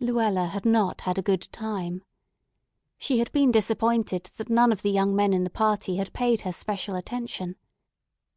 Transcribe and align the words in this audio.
Luella 0.00 0.46
had 0.46 0.66
not 0.66 1.02
had 1.02 1.16
a 1.16 1.22
good 1.22 1.46
time. 1.52 2.02
She 2.98 3.20
had 3.20 3.30
been 3.30 3.52
disappointed 3.52 4.28
that 4.36 4.50
none 4.50 4.72
of 4.72 4.82
the 4.82 4.90
young 4.90 5.14
men 5.14 5.32
in 5.32 5.44
the 5.44 5.48
party 5.48 5.94
had 5.94 6.12
paid 6.12 6.40
her 6.40 6.50
special 6.50 6.96
attention. 6.96 7.54